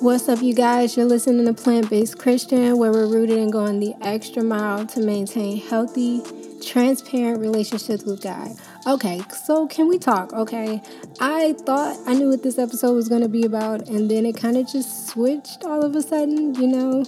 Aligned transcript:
What's 0.00 0.30
up, 0.30 0.40
you 0.40 0.54
guys? 0.54 0.96
You're 0.96 1.04
listening 1.04 1.44
to 1.44 1.52
Plant 1.52 1.90
Based 1.90 2.16
Christian, 2.16 2.78
where 2.78 2.90
we're 2.90 3.06
rooted 3.06 3.36
in 3.36 3.50
going 3.50 3.80
the 3.80 3.94
extra 4.00 4.42
mile 4.42 4.86
to 4.86 5.00
maintain 5.00 5.58
healthy, 5.58 6.22
transparent 6.64 7.38
relationships 7.38 8.04
with 8.04 8.22
God. 8.22 8.52
Okay, 8.86 9.20
so 9.44 9.66
can 9.66 9.88
we 9.88 9.98
talk? 9.98 10.32
Okay, 10.32 10.80
I 11.20 11.52
thought 11.66 11.98
I 12.06 12.14
knew 12.14 12.30
what 12.30 12.42
this 12.42 12.58
episode 12.58 12.94
was 12.94 13.10
going 13.10 13.20
to 13.20 13.28
be 13.28 13.44
about, 13.44 13.90
and 13.90 14.10
then 14.10 14.24
it 14.24 14.38
kind 14.38 14.56
of 14.56 14.66
just 14.72 15.08
switched 15.08 15.64
all 15.64 15.84
of 15.84 15.94
a 15.94 16.00
sudden. 16.00 16.54
You 16.54 16.68
know, 16.68 17.04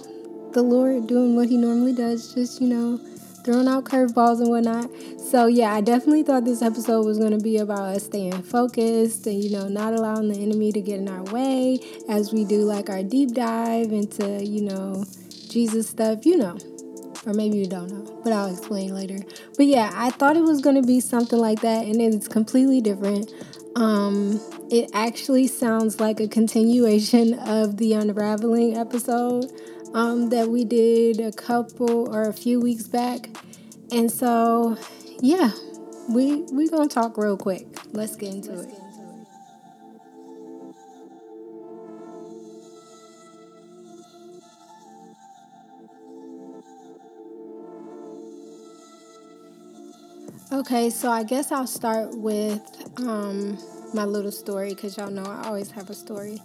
the 0.51 0.61
Lord 0.61 1.07
doing 1.07 1.35
what 1.35 1.49
He 1.49 1.57
normally 1.57 1.93
does, 1.93 2.31
just, 2.35 2.61
you 2.61 2.67
know, 2.67 2.99
throwing 3.43 3.67
out 3.67 3.85
curveballs 3.85 4.39
and 4.39 4.49
whatnot. 4.49 4.89
So 5.19 5.47
yeah, 5.47 5.73
I 5.73 5.81
definitely 5.81 6.23
thought 6.23 6.45
this 6.45 6.61
episode 6.61 7.05
was 7.05 7.17
going 7.17 7.37
to 7.37 7.43
be 7.43 7.57
about 7.57 7.95
us 7.95 8.05
staying 8.05 8.43
focused 8.43 9.27
and 9.27 9.43
you 9.43 9.51
know 9.51 9.67
not 9.67 9.93
allowing 9.93 10.29
the 10.29 10.39
enemy 10.39 10.71
to 10.71 10.81
get 10.81 10.99
in 10.99 11.09
our 11.09 11.23
way 11.23 11.79
as 12.09 12.33
we 12.33 12.45
do 12.45 12.63
like 12.63 12.89
our 12.89 13.03
deep 13.03 13.33
dive 13.33 13.91
into 13.91 14.43
you 14.43 14.61
know 14.61 15.03
Jesus 15.49 15.89
stuff, 15.89 16.25
you 16.25 16.37
know. 16.37 16.57
Or 17.25 17.33
maybe 17.33 17.57
you 17.57 17.67
don't 17.67 17.89
know, 17.89 18.21
but 18.23 18.33
I'll 18.33 18.51
explain 18.51 18.93
later. 18.93 19.19
But 19.55 19.67
yeah, 19.67 19.91
I 19.93 20.09
thought 20.09 20.35
it 20.35 20.43
was 20.43 20.59
going 20.59 20.75
to 20.75 20.85
be 20.85 20.99
something 20.99 21.39
like 21.39 21.61
that 21.61 21.85
and 21.85 22.01
it's 22.01 22.27
completely 22.27 22.81
different. 22.81 23.31
Um 23.75 24.41
it 24.69 24.89
actually 24.93 25.47
sounds 25.47 25.99
like 25.99 26.19
a 26.19 26.27
continuation 26.27 27.33
of 27.39 27.77
the 27.77 27.93
unraveling 27.93 28.75
episode 28.75 29.51
um, 29.93 30.29
that 30.29 30.49
we 30.49 30.65
did 30.65 31.19
a 31.19 31.31
couple 31.31 32.13
or 32.13 32.23
a 32.23 32.33
few 32.33 32.59
weeks 32.59 32.87
back. 32.87 33.29
And 33.91 34.11
so, 34.11 34.77
yeah, 35.21 35.51
we 36.09 36.43
we 36.51 36.69
gonna 36.69 36.89
talk 36.89 37.17
real 37.17 37.37
quick. 37.37 37.67
Let's 37.93 38.15
get 38.15 38.33
into 38.33 38.59
it. 38.59 38.69
Okay, 50.51 50.89
so 50.89 51.09
I 51.09 51.23
guess 51.23 51.51
I'll 51.51 51.67
start 51.67 52.15
with 52.15 52.61
um, 52.97 53.57
my 53.93 54.05
little 54.05 54.31
story 54.31 54.69
because 54.69 54.97
y'all 54.97 55.09
know 55.09 55.23
I 55.23 55.47
always 55.47 55.71
have 55.71 55.89
a 55.89 55.95
story 55.95 56.41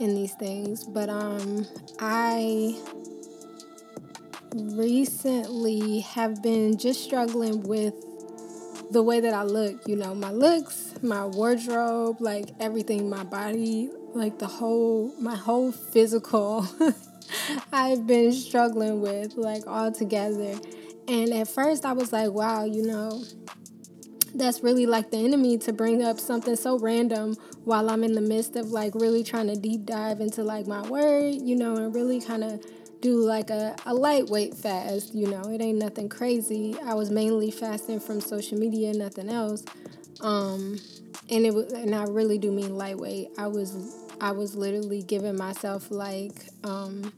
in 0.00 0.14
these 0.14 0.32
things. 0.34 0.84
But 0.84 1.08
um, 1.08 1.66
I 2.00 2.76
recently 4.54 6.00
have 6.00 6.42
been 6.42 6.78
just 6.78 7.02
struggling 7.02 7.62
with 7.62 7.94
the 8.90 9.02
way 9.02 9.20
that 9.20 9.34
I 9.34 9.42
look. 9.42 9.86
You 9.86 9.96
know, 9.96 10.14
my 10.14 10.30
looks, 10.30 10.94
my 11.02 11.24
wardrobe, 11.24 12.20
like 12.20 12.50
everything, 12.60 13.08
my 13.08 13.24
body, 13.24 13.90
like 14.14 14.38
the 14.38 14.46
whole, 14.46 15.12
my 15.20 15.36
whole 15.36 15.72
physical. 15.72 16.66
I've 17.72 18.06
been 18.06 18.32
struggling 18.32 19.00
with 19.00 19.36
like 19.36 19.66
all 19.66 19.92
together. 19.92 20.54
And 21.06 21.34
at 21.34 21.48
first 21.48 21.84
I 21.84 21.92
was 21.92 22.12
like, 22.12 22.30
wow, 22.30 22.64
you 22.64 22.86
know, 22.86 23.22
that's 24.34 24.62
really 24.62 24.86
like 24.86 25.10
the 25.10 25.18
enemy 25.18 25.58
to 25.58 25.72
bring 25.72 26.02
up 26.02 26.18
something 26.18 26.56
so 26.56 26.78
random 26.78 27.36
while 27.64 27.88
I'm 27.88 28.02
in 28.02 28.12
the 28.12 28.20
midst 28.20 28.56
of 28.56 28.70
like 28.70 28.94
really 28.94 29.22
trying 29.22 29.46
to 29.46 29.56
deep 29.56 29.86
dive 29.86 30.20
into 30.20 30.42
like 30.42 30.66
my 30.66 30.82
word, 30.88 31.34
you 31.40 31.56
know, 31.56 31.76
and 31.76 31.94
really 31.94 32.20
kind 32.20 32.42
of 32.42 32.64
do 33.00 33.18
like 33.18 33.50
a, 33.50 33.76
a 33.86 33.94
lightweight 33.94 34.54
fast, 34.54 35.14
you 35.14 35.28
know. 35.28 35.42
It 35.50 35.60
ain't 35.60 35.78
nothing 35.78 36.08
crazy. 36.08 36.76
I 36.84 36.94
was 36.94 37.10
mainly 37.10 37.50
fasting 37.50 38.00
from 38.00 38.20
social 38.20 38.58
media, 38.58 38.92
nothing 38.92 39.28
else. 39.28 39.64
Um 40.20 40.78
and 41.30 41.46
it 41.46 41.54
was 41.54 41.72
and 41.72 41.94
I 41.94 42.04
really 42.04 42.38
do 42.38 42.50
mean 42.50 42.76
lightweight. 42.76 43.28
I 43.38 43.46
was 43.46 43.96
I 44.20 44.32
was 44.32 44.56
literally 44.56 45.02
giving 45.02 45.36
myself 45.36 45.90
like 45.90 46.48
um 46.64 47.12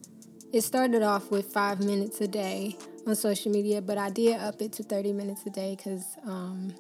it 0.53 0.63
started 0.63 1.03
off 1.03 1.31
with 1.31 1.53
5 1.53 1.81
minutes 1.81 2.21
a 2.21 2.29
day 2.29 2.77
on 3.07 3.15
social 3.15 3.53
media, 3.53 3.81
but 3.81 3.99
I 3.99 4.11
did 4.11 4.39
up 4.39 4.61
it 4.61 4.73
to 4.75 4.83
30 4.83 5.13
minutes 5.13 5.47
a 5.47 5.51
day 5.51 5.77
cuz 5.83 6.05
um 6.25 6.75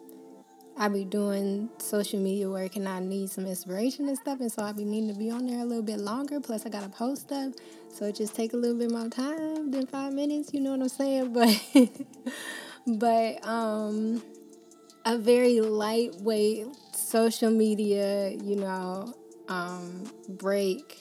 I 0.78 0.88
be 0.88 1.04
doing 1.04 1.70
social 1.78 2.20
media 2.20 2.50
work 2.50 2.76
and 2.76 2.86
I 2.86 3.00
need 3.00 3.30
some 3.30 3.46
inspiration 3.46 4.08
and 4.08 4.18
stuff, 4.18 4.40
and 4.40 4.52
so 4.52 4.62
I 4.62 4.72
be 4.72 4.84
needing 4.84 5.12
to 5.12 5.18
be 5.18 5.30
on 5.30 5.46
there 5.46 5.60
a 5.60 5.64
little 5.64 5.82
bit 5.82 5.98
longer. 5.98 6.38
Plus, 6.38 6.66
I 6.66 6.68
gotta 6.68 6.90
post 6.90 7.22
stuff, 7.22 7.54
so 7.92 8.04
it 8.04 8.16
just 8.16 8.34
take 8.34 8.52
a 8.52 8.56
little 8.56 8.76
bit 8.76 8.90
more 8.90 9.08
time 9.08 9.70
than 9.70 9.86
five 9.86 10.12
minutes. 10.12 10.52
You 10.52 10.60
know 10.60 10.72
what 10.72 10.82
I'm 10.82 10.88
saying? 10.88 11.32
But, 12.86 13.38
but 13.40 13.46
um, 13.46 14.22
a 15.06 15.16
very 15.16 15.60
lightweight 15.60 16.66
social 16.94 17.50
media, 17.50 18.30
you 18.30 18.56
know, 18.56 19.14
um, 19.48 20.04
break 20.28 20.98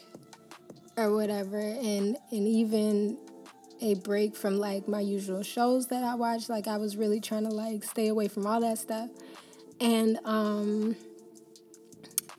or 0.96 1.14
whatever, 1.14 1.60
and 1.60 2.16
and 2.32 2.48
even 2.48 3.18
a 3.82 3.96
break 3.96 4.38
from 4.38 4.58
like 4.58 4.88
my 4.88 5.02
usual 5.02 5.44
shows 5.44 5.88
that 5.88 6.06
I 6.06 6.16
watch. 6.16 6.48
Like 6.48 6.66
I 6.66 6.78
was 6.78 6.96
really 6.96 7.20
trying 7.20 7.44
to 7.44 7.54
like 7.54 7.84
stay 7.84 8.08
away 8.08 8.30
from 8.30 8.48
all 8.48 8.62
that 8.62 8.78
stuff 8.78 9.10
and 9.80 10.20
um 10.26 10.96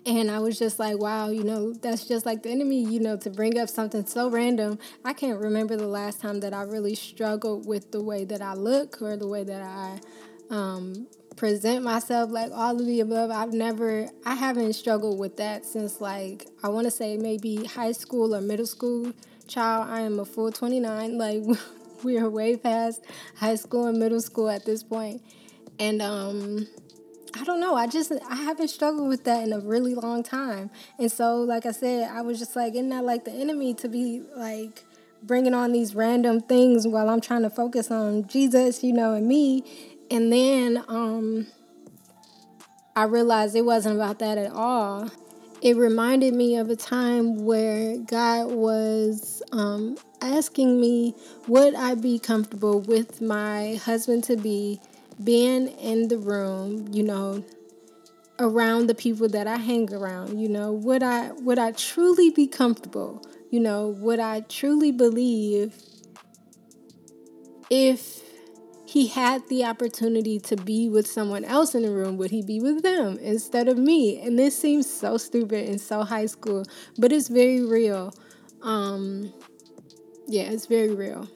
and 0.05 0.31
I 0.31 0.39
was 0.39 0.59
just 0.59 0.79
like, 0.79 0.99
wow, 0.99 1.31
you 1.31 1.43
know, 1.43 1.73
that's 1.73 2.07
just 2.07 2.25
like 2.27 2.43
the 2.45 2.51
enemy, 2.51 2.81
you 2.81 3.01
know, 3.01 3.17
to 3.19 3.31
bring 3.31 3.59
up 3.59 3.69
something 3.69 4.07
so 4.07 4.31
random. 4.31 4.79
I 5.05 5.13
can't 5.13 5.41
remember 5.41 5.77
the 5.77 5.89
last 5.89 6.21
time 6.21 6.41
that 6.41 6.55
I 6.55 6.63
really 6.63 6.95
struggled 6.95 7.67
with 7.67 7.91
the 7.91 8.01
way 8.01 8.25
that 8.25 8.41
I 8.41 8.55
look 8.55 9.03
or 9.03 9.17
the 9.17 9.27
way 9.27 9.43
that 9.43 9.63
I 9.63 9.99
um, 10.49 11.09
present 11.35 11.83
myself, 11.83 12.31
like 12.31 12.53
all 12.55 12.79
of 12.79 12.87
the 12.87 13.01
above. 13.01 13.33
I've 13.33 13.53
never, 13.53 14.09
I 14.25 14.37
haven't 14.37 14.75
struggled 14.75 15.19
with 15.19 15.39
that 15.39 15.65
since 15.65 16.01
like, 16.01 16.47
I 16.63 16.69
want 16.69 16.85
to 16.85 16.91
say 16.93 17.17
maybe 17.17 17.65
high 17.65 17.93
school 17.93 18.35
or 18.35 18.41
middle 18.41 18.67
school. 18.67 19.13
Child, 19.49 19.89
I 19.91 20.01
am 20.01 20.21
a 20.21 20.25
full 20.25 20.53
29. 20.53 21.19
Like, 21.19 21.43
we 22.05 22.19
are 22.19 22.29
way 22.29 22.57
past 22.57 23.03
high 23.37 23.57
school 23.57 23.87
and 23.87 23.99
middle 23.99 24.21
school 24.21 24.49
at 24.51 24.65
this 24.65 24.85
point. 24.85 25.21
And, 25.81 26.01
um, 26.01 26.69
I 27.39 27.45
don't 27.45 27.61
know. 27.61 27.75
I 27.75 27.87
just 27.87 28.13
I 28.29 28.35
haven't 28.37 28.69
struggled 28.69 29.09
with 29.09 29.25
that 29.25 29.47
in 29.47 29.53
a 29.53 29.61
really 29.61 29.95
long 29.95 30.23
time. 30.23 30.71
And 30.99 31.13
so, 31.13 31.37
like 31.37 31.67
I 31.67 31.73
said, 31.73 32.11
I 32.11 32.23
was 32.23 32.39
just 32.39 32.57
like, 32.57 32.75
isn't 32.75 32.89
that 32.89 33.05
like 33.05 33.25
the 33.25 33.33
enemy 33.33 33.75
to 33.75 33.89
be 33.89 34.23
like 34.37 34.85
bringing 35.23 35.55
on 35.55 35.73
these 35.73 35.95
random 35.95 36.41
things 36.41 36.87
while 36.87 37.11
I'm 37.11 37.21
trying 37.21 37.43
to 37.43 37.51
focus 37.51 37.91
on 37.91 38.27
Jesus, 38.27 38.83
you 38.83 38.93
know, 38.93 39.15
and 39.15 39.27
me. 39.27 39.65
And 40.11 40.33
then 40.33 40.83
um, 40.89 41.47
I 42.95 43.05
realized 43.05 43.57
it 43.57 43.65
wasn't 43.65 43.97
about 43.97 44.19
that 44.21 44.39
at 44.39 44.53
all. 44.53 45.11
It 45.63 45.77
reminded 45.77 46.35
me 46.35 46.57
of 46.57 46.71
a 46.71 46.77
time 46.77 47.45
where 47.45 47.99
God 47.99 48.53
was 48.53 49.43
um, 49.53 49.97
asking 50.21 50.81
me, 50.81 51.15
would 51.49 51.75
I 51.75 51.95
be 51.95 52.19
comfortable 52.19 52.81
with 52.81 53.21
my 53.21 53.75
husband 53.85 54.25
to 54.25 54.37
be 54.37 54.81
being 55.23 55.69
in 55.69 56.09
the 56.09 56.19
room, 56.19 56.89
you 56.93 57.03
know, 57.03 57.45
around 58.39 58.87
the 58.87 58.95
people 58.95 59.29
that 59.31 59.47
I 59.47 59.57
hang 59.57 59.93
around, 59.93 60.39
you 60.41 60.49
know, 60.49 60.73
would 60.73 61.03
I 61.03 61.33
would 61.33 61.59
I 61.59 61.73
truly 61.73 62.31
be 62.31 62.47
comfortable? 62.47 63.25
You 63.51 63.61
know, 63.61 63.89
would 63.89 64.21
I 64.21 64.41
truly 64.41 64.93
believe 64.93 65.75
if 67.71 68.21
he 68.87 69.09
had 69.09 69.47
the 69.49 69.65
opportunity 69.65 70.39
to 70.39 70.57
be 70.57 70.89
with 70.89 71.07
someone 71.07 71.45
else 71.45 71.75
in 71.75 71.83
the 71.83 71.91
room, 71.91 72.17
would 72.19 72.31
he 72.31 72.43
be 72.43 72.61
with 72.61 72.83
them 72.83 73.19
instead 73.19 73.69
of 73.69 73.77
me? 73.77 74.21
And 74.21 74.39
this 74.39 74.57
seems 74.57 74.89
so 74.89 75.17
stupid 75.17 75.69
and 75.69 75.81
so 75.81 76.03
high 76.03 76.27
school, 76.27 76.65
but 76.97 77.13
it's 77.13 77.29
very 77.29 77.65
real. 77.65 78.15
Um, 78.63 79.33
yeah, 80.29 80.45
it's 80.45 80.67
very 80.67 80.95
real. 80.95 81.29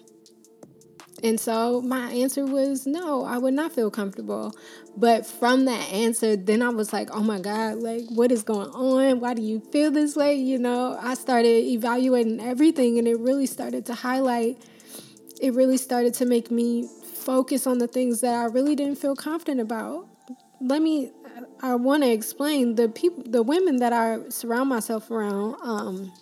And 1.22 1.38
so 1.38 1.82
my 1.82 2.10
answer 2.10 2.44
was 2.44 2.86
no, 2.86 3.24
I 3.24 3.38
would 3.38 3.54
not 3.54 3.72
feel 3.72 3.90
comfortable. 3.90 4.54
But 4.96 5.26
from 5.26 5.66
that 5.66 5.92
answer, 5.92 6.36
then 6.36 6.62
I 6.62 6.70
was 6.70 6.92
like, 6.92 7.10
oh 7.12 7.22
my 7.22 7.40
God, 7.40 7.76
like, 7.76 8.04
what 8.08 8.32
is 8.32 8.42
going 8.42 8.70
on? 8.70 9.20
Why 9.20 9.34
do 9.34 9.42
you 9.42 9.60
feel 9.60 9.90
this 9.90 10.16
way? 10.16 10.34
You 10.34 10.58
know, 10.58 10.98
I 11.00 11.14
started 11.14 11.64
evaluating 11.64 12.40
everything 12.40 12.98
and 12.98 13.06
it 13.06 13.18
really 13.18 13.46
started 13.46 13.86
to 13.86 13.94
highlight, 13.94 14.58
it 15.40 15.54
really 15.54 15.76
started 15.76 16.14
to 16.14 16.26
make 16.26 16.50
me 16.50 16.88
focus 17.14 17.66
on 17.66 17.78
the 17.78 17.86
things 17.86 18.20
that 18.22 18.34
I 18.34 18.44
really 18.46 18.74
didn't 18.74 18.98
feel 18.98 19.14
confident 19.14 19.60
about. 19.60 20.06
Let 20.60 20.82
me, 20.82 21.12
I 21.62 21.74
want 21.74 22.02
to 22.02 22.10
explain 22.10 22.74
the 22.74 22.88
people, 22.88 23.22
the 23.26 23.42
women 23.42 23.76
that 23.76 23.92
I 23.92 24.28
surround 24.28 24.68
myself 24.68 25.10
around. 25.10 25.56
Um, 25.62 26.12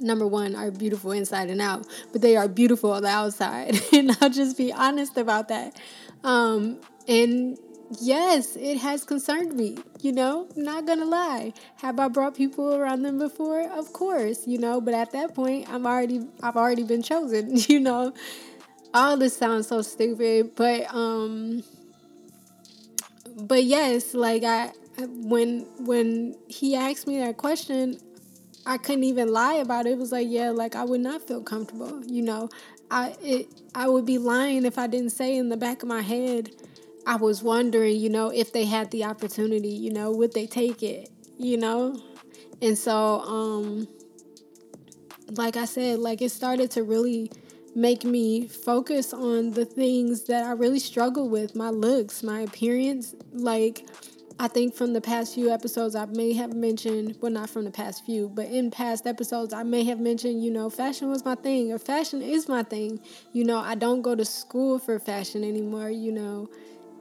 number 0.00 0.26
one, 0.26 0.54
are 0.54 0.70
beautiful 0.70 1.12
inside 1.12 1.50
and 1.50 1.60
out, 1.60 1.86
but 2.12 2.20
they 2.20 2.36
are 2.36 2.48
beautiful 2.48 2.92
on 2.92 3.02
the 3.02 3.08
outside. 3.08 3.80
and 3.92 4.16
I'll 4.20 4.30
just 4.30 4.56
be 4.56 4.72
honest 4.72 5.16
about 5.16 5.48
that. 5.48 5.78
Um, 6.22 6.78
and 7.06 7.58
yes, 8.00 8.56
it 8.56 8.78
has 8.78 9.04
concerned 9.04 9.54
me, 9.54 9.78
you 10.00 10.12
know, 10.12 10.48
not 10.56 10.86
gonna 10.86 11.04
lie. 11.04 11.52
Have 11.76 11.98
I 11.98 12.08
brought 12.08 12.34
people 12.34 12.74
around 12.74 13.02
them 13.02 13.18
before? 13.18 13.68
Of 13.70 13.92
course, 13.92 14.46
you 14.46 14.58
know, 14.58 14.80
but 14.80 14.94
at 14.94 15.12
that 15.12 15.34
point 15.34 15.68
I'm 15.70 15.86
already 15.86 16.26
I've 16.42 16.56
already 16.56 16.84
been 16.84 17.02
chosen, 17.02 17.56
you 17.68 17.80
know. 17.80 18.12
All 18.92 19.16
this 19.16 19.36
sounds 19.36 19.66
so 19.66 19.82
stupid, 19.82 20.52
but 20.54 20.86
um 20.94 21.64
but 23.36 23.64
yes, 23.64 24.14
like 24.14 24.44
I 24.44 24.72
when 24.98 25.66
when 25.78 26.36
he 26.48 26.76
asked 26.76 27.06
me 27.06 27.18
that 27.18 27.36
question, 27.36 27.98
I 28.66 28.78
couldn't 28.78 29.04
even 29.04 29.28
lie 29.32 29.54
about 29.54 29.86
it. 29.86 29.92
It 29.92 29.98
was 29.98 30.12
like, 30.12 30.26
yeah, 30.28 30.50
like 30.50 30.74
I 30.74 30.84
would 30.84 31.00
not 31.00 31.26
feel 31.26 31.42
comfortable, 31.42 32.04
you 32.06 32.22
know. 32.22 32.48
I 32.90 33.16
it 33.22 33.48
I 33.74 33.88
would 33.88 34.06
be 34.06 34.18
lying 34.18 34.64
if 34.64 34.78
I 34.78 34.86
didn't 34.86 35.10
say 35.10 35.36
in 35.36 35.48
the 35.48 35.56
back 35.56 35.82
of 35.82 35.88
my 35.88 36.02
head 36.02 36.50
I 37.06 37.16
was 37.16 37.42
wondering, 37.42 37.98
you 37.98 38.08
know, 38.08 38.30
if 38.30 38.52
they 38.52 38.64
had 38.64 38.90
the 38.90 39.04
opportunity, 39.04 39.68
you 39.68 39.92
know, 39.92 40.10
would 40.12 40.32
they 40.32 40.46
take 40.46 40.82
it, 40.82 41.10
you 41.38 41.56
know? 41.56 42.00
And 42.62 42.78
so 42.78 43.20
um 43.20 43.88
like 45.30 45.56
I 45.56 45.64
said, 45.64 45.98
like 45.98 46.22
it 46.22 46.30
started 46.30 46.70
to 46.72 46.82
really 46.82 47.30
make 47.74 48.04
me 48.04 48.46
focus 48.46 49.12
on 49.12 49.50
the 49.50 49.64
things 49.64 50.24
that 50.24 50.44
I 50.44 50.52
really 50.52 50.78
struggle 50.78 51.28
with, 51.28 51.56
my 51.56 51.70
looks, 51.70 52.22
my 52.22 52.40
appearance, 52.40 53.14
like 53.32 53.86
I 54.38 54.48
think 54.48 54.74
from 54.74 54.92
the 54.92 55.00
past 55.00 55.34
few 55.34 55.50
episodes, 55.50 55.94
I 55.94 56.06
may 56.06 56.32
have 56.32 56.54
mentioned, 56.54 57.16
well, 57.20 57.30
not 57.30 57.48
from 57.48 57.64
the 57.64 57.70
past 57.70 58.04
few, 58.04 58.28
but 58.28 58.46
in 58.46 58.70
past 58.70 59.06
episodes, 59.06 59.54
I 59.54 59.62
may 59.62 59.84
have 59.84 60.00
mentioned, 60.00 60.42
you 60.42 60.50
know, 60.50 60.68
fashion 60.68 61.08
was 61.08 61.24
my 61.24 61.36
thing, 61.36 61.72
or 61.72 61.78
fashion 61.78 62.20
is 62.20 62.48
my 62.48 62.64
thing. 62.64 63.00
You 63.32 63.44
know, 63.44 63.58
I 63.58 63.76
don't 63.76 64.02
go 64.02 64.16
to 64.16 64.24
school 64.24 64.80
for 64.80 64.98
fashion 64.98 65.44
anymore, 65.44 65.88
you 65.90 66.10
know, 66.10 66.50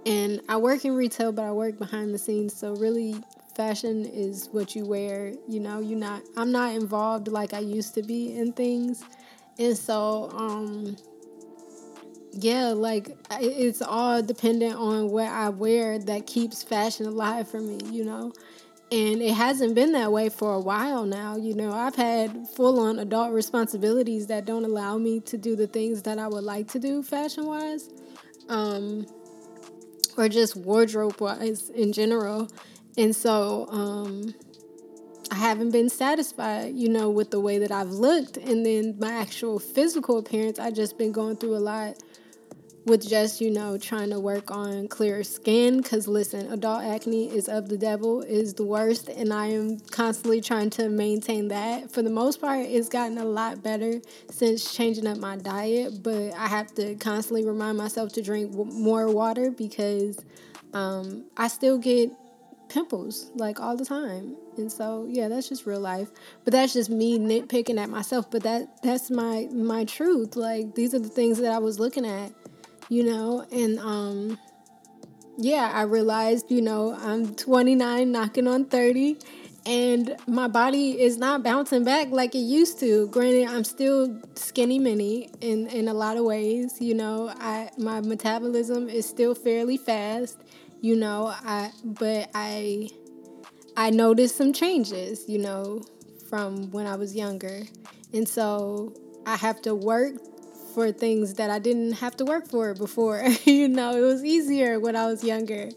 and 0.06 0.42
I 0.48 0.58
work 0.58 0.86
in 0.86 0.94
retail, 0.94 1.32
but 1.32 1.46
I 1.46 1.52
work 1.52 1.80
behind 1.80 2.14
the 2.14 2.20
scenes. 2.20 2.56
So, 2.56 2.76
really, 2.76 3.16
fashion 3.56 4.06
is 4.06 4.50
what 4.52 4.76
you 4.76 4.86
wear. 4.86 5.34
You 5.48 5.60
know, 5.60 5.80
you're 5.80 5.98
not, 5.98 6.22
I'm 6.38 6.52
not 6.52 6.76
involved 6.76 7.28
like 7.30 7.54
I 7.54 7.60
used 7.60 7.96
to 7.96 8.04
be 8.04 8.38
in 8.38 8.54
things. 8.54 9.04
And 9.58 9.76
so, 9.76 10.30
um, 10.36 10.98
yeah, 12.34 12.70
like 12.70 13.16
it's 13.32 13.82
all 13.82 14.22
dependent 14.22 14.76
on 14.76 15.10
what 15.10 15.28
I 15.28 15.50
wear 15.50 16.00
that 16.00 16.26
keeps 16.28 16.64
fashion 16.64 17.06
alive 17.06 17.48
for 17.48 17.60
me, 17.60 17.80
you 17.92 18.04
know. 18.04 18.34
And 18.92 19.22
it 19.22 19.34
hasn't 19.34 19.74
been 19.74 19.94
that 19.94 20.12
way 20.12 20.30
for 20.30 20.54
a 20.54 20.60
while 20.60 21.06
now. 21.06 21.36
You 21.36 21.56
know, 21.56 21.72
I've 21.72 21.96
had 21.96 22.48
full 22.50 22.80
on 22.80 23.00
adult 23.00 23.34
responsibilities 23.34 24.28
that 24.28 24.46
don't 24.46 24.66
allow 24.66 24.98
me 24.98 25.20
to 25.22 25.38
do 25.38 25.56
the 25.56 25.68
things 25.68 26.04
that 26.04 26.20
I 26.20 26.28
would 26.28 26.44
like 26.44 26.68
to 26.70 26.80
do 26.80 27.02
fashion 27.02 27.46
wise, 27.46 27.90
um, 28.50 29.08
or 30.18 30.30
just 30.30 30.56
wardrobe 30.56 31.20
wise 31.20 31.70
in 31.70 31.94
general. 31.94 32.50
And 32.98 33.16
so, 33.16 33.68
um, 33.70 34.36
I 35.32 35.36
haven't 35.36 35.72
been 35.72 35.90
satisfied, 35.90 36.76
you 36.76 36.90
know, 36.90 37.10
with 37.10 37.32
the 37.32 37.40
way 37.40 37.58
that 37.58 37.72
I've 37.72 37.90
looked. 37.90 38.38
And 38.38 38.64
then 38.64 38.96
my 39.00 39.12
actual 39.14 39.58
physical 39.58 40.20
appearance, 40.20 40.60
I've 40.60 40.76
just 40.76 40.98
been 41.00 41.12
going 41.12 41.38
through 41.38 41.56
a 41.56 41.58
lot 41.58 42.03
with 42.86 43.08
just 43.08 43.40
you 43.42 43.50
know 43.50 43.78
trying 43.78 44.10
to 44.10 44.20
work 44.20 44.52
on 44.52 44.88
clearer 44.88 45.24
skin. 45.24 45.82
Because 45.82 46.08
listen 46.08 46.52
adult 46.52 46.84
acne 46.84 47.30
is 47.30 47.48
of 47.48 47.70
the 47.70 47.78
devil 47.78 48.22
is 48.22 48.54
the 48.54 48.64
worst 48.64 49.10
and 49.10 49.34
i 49.34 49.48
am 49.48 49.80
constantly 49.92 50.42
trying 50.42 50.70
to 50.72 50.90
maintain 50.90 51.48
that. 51.50 51.92
For 51.92 52.02
the 52.02 52.10
most 52.10 52.42
part 52.42 52.66
it's 52.66 52.90
gotten 52.90 53.18
a 53.18 53.26
lot 53.26 53.64
better 53.64 54.02
since 54.30 54.74
changing 54.74 55.08
up 55.08 55.18
my 55.18 55.38
diet 55.38 56.04
but 56.04 56.34
i 56.34 56.48
have 56.48 56.74
to 56.76 56.96
constantly 56.96 57.46
remind 57.46 57.78
myself 57.78 58.14
to 58.14 58.22
drink 58.22 58.52
w- 58.52 58.72
more 58.72 59.10
water 59.12 59.52
because 59.52 60.20
um, 60.74 61.26
i 61.38 61.48
still 61.48 61.78
get 61.78 62.12
pimples 62.70 63.30
like 63.36 63.60
all 63.60 63.78
the 63.78 63.86
time. 63.86 64.36
And 64.58 64.72
so 64.72 65.06
yeah 65.10 65.28
that's 65.28 65.50
just 65.50 65.66
real 65.66 65.80
life. 65.80 66.10
But 66.44 66.54
that's 66.54 66.74
just 66.74 66.90
me 66.90 67.20
nitpicking 67.20 67.78
at 67.78 67.90
myself 67.90 68.30
but 68.32 68.44
that 68.44 68.82
that's 68.82 69.12
my 69.12 69.48
my 69.52 69.86
truth. 69.86 70.36
Like 70.36 70.76
these 70.76 70.94
are 70.94 71.00
the 71.00 71.10
things 71.10 71.38
that 71.40 71.52
i 71.52 71.60
was 71.60 71.80
looking 71.80 72.06
at 72.06 72.32
you 72.94 73.04
know, 73.04 73.45
and 73.51 73.80
um 73.80 74.38
yeah, 75.36 75.72
I 75.74 75.81
realized, 75.81 76.51
you 76.51 76.62
know, 76.62 76.94
I'm 76.94 77.34
29 77.36 78.12
knocking 78.12 78.48
on 78.48 78.66
30 78.66 79.18
and 79.66 80.16
my 80.28 80.48
body 80.48 81.01
is 81.01 81.18
not 81.18 81.42
bouncing 81.42 81.84
back 81.84 82.10
like 82.12 82.36
it 82.36 82.40
used 82.40 82.80
to. 82.81 83.07
Granted, 83.07 83.48
I'm 83.48 83.63
still 83.63 84.22
skinny 84.36 84.78
mini 84.78 85.30
in 85.42 85.68
in 85.68 85.88
a 85.88 85.94
lot 85.94 86.18
of 86.18 86.25
ways, 86.25 86.80
you 86.80 86.94
know. 86.94 87.34
I 87.40 87.72
my 87.78 88.01
metabolism 88.01 88.90
is 88.90 89.07
still 89.07 89.34
fairly 89.34 89.78
fast, 89.78 90.38
you 90.81 90.96
know. 90.96 91.34
I 91.44 91.72
but 91.84 92.30
I 92.36 92.89
I 93.75 93.89
noticed 93.89 94.36
some 94.36 94.54
changes, 94.54 95.28
you 95.28 95.39
know, 95.39 95.81
from 96.30 96.69
when 96.72 96.86
I 96.86 96.96
was 96.96 97.16
younger. 97.16 97.63
And 98.13 98.30
so 98.30 98.94
I 99.25 99.36
have 99.38 99.62
to 99.63 99.74
work 99.74 100.13
for 100.74 100.92
things 100.92 101.36
that 101.36 101.50
I 101.50 101.60
didn't 101.60 101.94
have 101.94 102.18
to 102.18 102.25
work 102.25 102.48
for 102.48 102.74
before. 102.74 103.24
you 103.46 103.68
know, 103.68 103.96
it 103.96 104.02
was 104.02 104.24
easier 104.24 104.80
when 104.80 104.96
I 104.96 105.06
was 105.06 105.24
younger. 105.24 105.70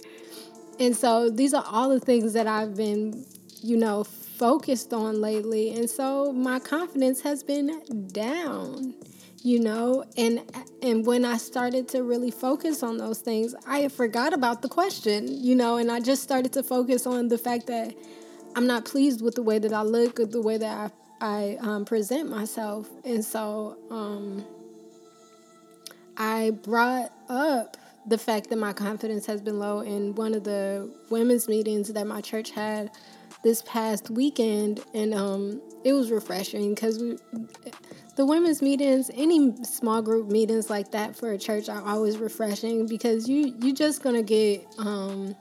And 0.79 0.97
so 0.97 1.31
these 1.31 1.55
are 1.55 1.65
all 1.67 1.89
the 1.89 2.01
things 2.01 2.33
that 2.35 2.47
I've 2.47 2.77
been, 2.77 3.25
you 3.63 3.77
know, 3.77 4.05
focused 4.05 4.93
on 4.93 5.21
lately. 5.21 5.75
And 5.75 5.89
so 5.89 6.33
my 6.33 6.59
confidence 6.59 7.23
has 7.23 7.43
been 7.43 8.09
down, 8.09 8.95
you 9.43 9.61
know, 9.61 10.05
and 10.17 10.43
and 10.83 11.07
when 11.07 11.25
I 11.25 11.39
started 11.39 11.89
to 11.89 12.03
really 12.03 12.31
focus 12.31 12.83
on 12.83 12.99
those 12.99 13.21
things, 13.21 13.55
I 13.67 13.89
forgot 13.89 14.35
about 14.35 14.63
the 14.63 14.69
question, 14.69 15.27
you 15.43 15.55
know, 15.55 15.79
and 15.79 15.91
I 15.91 16.01
just 16.01 16.23
started 16.23 16.53
to 16.55 16.63
focus 16.63 17.07
on 17.07 17.29
the 17.29 17.39
fact 17.39 17.67
that 17.69 17.95
I'm 18.55 18.67
not 18.67 18.85
pleased 18.85 19.23
with 19.23 19.35
the 19.35 19.43
way 19.43 19.59
that 19.59 19.73
I 19.73 19.83
look 19.83 20.21
or 20.21 20.27
the 20.27 20.43
way 20.43 20.59
that 20.59 20.79
I 20.79 20.91
I 21.19 21.57
um, 21.61 21.87
present 21.87 22.29
myself. 22.29 22.91
And 23.05 23.25
so 23.25 23.79
um, 23.91 24.45
I 26.17 26.51
brought 26.51 27.13
up 27.29 27.77
the 28.07 28.19
fact 28.19 28.51
that 28.51 28.57
my 28.57 28.73
confidence 28.73 29.27
has 29.27 29.41
been 29.41 29.59
low 29.59 29.81
in 29.81 30.15
one 30.15 30.35
of 30.35 30.45
the 30.45 30.91
women's 31.11 31.49
meetings 31.49 31.93
that 31.93 32.07
my 32.07 32.21
church 32.21 32.51
had 32.51 32.91
this 33.43 33.63
past 33.63 34.11
weekend, 34.11 34.81
and 34.95 35.13
um, 35.13 35.61
it 35.85 35.93
was 35.93 36.11
refreshing 36.11 36.75
because 36.75 36.99
the 36.99 38.25
women's 38.25 38.63
meetings, 38.63 39.11
any 39.15 39.55
small 39.65 40.03
group 40.03 40.31
meetings 40.31 40.71
like 40.71 40.91
that 40.93 41.17
for 41.17 41.33
a 41.33 41.39
church, 41.39 41.69
are 41.69 41.83
always 41.87 42.17
refreshing 42.17 42.87
because 42.87 43.29
you 43.29 43.55
you're 43.61 43.75
just 43.75 44.03
gonna 44.03 44.23
get 44.23 44.67
um, 44.79 45.37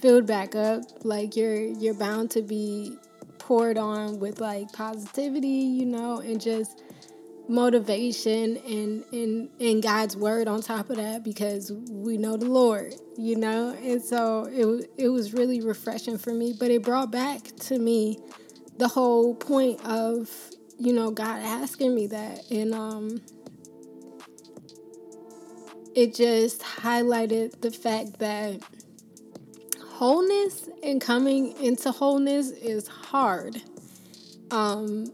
filled 0.00 0.26
back 0.26 0.54
up. 0.54 0.82
Like 1.04 1.36
you're 1.36 1.62
you're 1.62 1.94
bound 1.94 2.30
to 2.32 2.42
be 2.42 2.96
poured 3.38 3.76
on 3.76 4.20
with 4.20 4.40
like 4.40 4.72
positivity, 4.72 5.48
you 5.48 5.84
know, 5.84 6.20
and 6.20 6.40
just 6.40 6.82
motivation 7.48 8.56
and, 8.58 9.04
and 9.12 9.50
and 9.60 9.82
God's 9.82 10.16
word 10.16 10.48
on 10.48 10.62
top 10.62 10.88
of 10.90 10.96
that 10.96 11.22
because 11.22 11.70
we 11.90 12.16
know 12.16 12.36
the 12.36 12.46
Lord, 12.48 12.94
you 13.18 13.36
know? 13.36 13.76
And 13.82 14.02
so 14.02 14.44
it 14.50 14.90
it 14.96 15.08
was 15.08 15.34
really 15.34 15.60
refreshing 15.60 16.18
for 16.18 16.32
me, 16.32 16.54
but 16.58 16.70
it 16.70 16.82
brought 16.82 17.10
back 17.10 17.42
to 17.42 17.78
me 17.78 18.18
the 18.78 18.88
whole 18.88 19.34
point 19.34 19.84
of, 19.84 20.30
you 20.78 20.92
know, 20.92 21.10
God 21.10 21.40
asking 21.42 21.94
me 21.94 22.06
that 22.08 22.50
and 22.50 22.74
um 22.74 23.20
it 25.94 26.14
just 26.14 26.60
highlighted 26.62 27.60
the 27.60 27.70
fact 27.70 28.18
that 28.18 28.60
wholeness 29.80 30.68
and 30.82 31.00
coming 31.00 31.52
into 31.62 31.92
wholeness 31.92 32.50
is 32.50 32.88
hard. 32.88 33.62
Um 34.50 35.12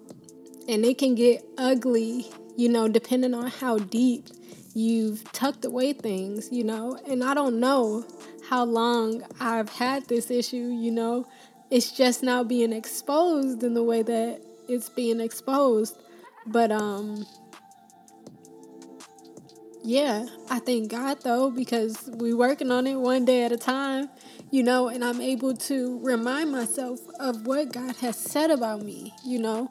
and 0.70 0.84
it 0.84 0.98
can 0.98 1.16
get 1.16 1.44
ugly, 1.58 2.28
you 2.56 2.68
know, 2.68 2.86
depending 2.86 3.34
on 3.34 3.48
how 3.48 3.76
deep 3.76 4.28
you've 4.72 5.24
tucked 5.32 5.64
away 5.64 5.92
things, 5.92 6.48
you 6.52 6.62
know. 6.62 6.96
And 7.08 7.24
I 7.24 7.34
don't 7.34 7.58
know 7.58 8.06
how 8.48 8.64
long 8.64 9.24
I've 9.40 9.68
had 9.68 10.06
this 10.06 10.30
issue, 10.30 10.56
you 10.56 10.92
know. 10.92 11.26
It's 11.72 11.90
just 11.90 12.22
now 12.22 12.44
being 12.44 12.72
exposed 12.72 13.64
in 13.64 13.74
the 13.74 13.82
way 13.82 14.02
that 14.02 14.42
it's 14.68 14.88
being 14.88 15.20
exposed. 15.20 15.98
But 16.46 16.70
um 16.70 17.26
yeah, 19.82 20.26
I 20.50 20.60
thank 20.60 20.88
God 20.88 21.20
though 21.22 21.50
because 21.50 22.08
we're 22.12 22.36
working 22.36 22.70
on 22.70 22.86
it 22.86 22.94
one 22.94 23.24
day 23.24 23.42
at 23.42 23.50
a 23.50 23.56
time, 23.56 24.08
you 24.52 24.62
know, 24.62 24.86
and 24.86 25.02
I'm 25.04 25.20
able 25.20 25.56
to 25.56 25.98
remind 26.00 26.52
myself 26.52 27.00
of 27.18 27.44
what 27.44 27.72
God 27.72 27.96
has 27.96 28.16
said 28.16 28.52
about 28.52 28.82
me, 28.82 29.12
you 29.24 29.40
know 29.40 29.68